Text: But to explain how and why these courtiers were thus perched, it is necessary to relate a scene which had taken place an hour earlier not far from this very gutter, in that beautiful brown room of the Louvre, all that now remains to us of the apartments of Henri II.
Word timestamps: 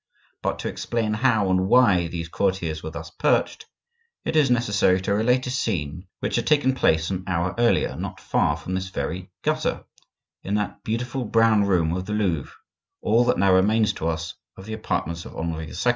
But 0.41 0.57
to 0.59 0.67
explain 0.67 1.13
how 1.13 1.51
and 1.51 1.67
why 1.67 2.07
these 2.07 2.27
courtiers 2.27 2.81
were 2.81 2.89
thus 2.89 3.11
perched, 3.11 3.67
it 4.25 4.35
is 4.35 4.49
necessary 4.49 4.99
to 5.01 5.13
relate 5.13 5.45
a 5.45 5.51
scene 5.51 6.07
which 6.21 6.37
had 6.37 6.47
taken 6.47 6.73
place 6.73 7.11
an 7.11 7.23
hour 7.27 7.53
earlier 7.59 7.95
not 7.95 8.19
far 8.19 8.57
from 8.57 8.73
this 8.73 8.89
very 8.89 9.29
gutter, 9.43 9.83
in 10.41 10.55
that 10.55 10.83
beautiful 10.83 11.23
brown 11.23 11.65
room 11.65 11.95
of 11.95 12.07
the 12.07 12.13
Louvre, 12.13 12.51
all 13.03 13.23
that 13.25 13.37
now 13.37 13.53
remains 13.53 13.93
to 13.93 14.07
us 14.07 14.33
of 14.57 14.65
the 14.65 14.73
apartments 14.73 15.23
of 15.25 15.35
Henri 15.35 15.67
II. 15.67 15.75